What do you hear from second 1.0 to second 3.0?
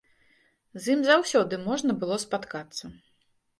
заўсёды можна было спаткацца.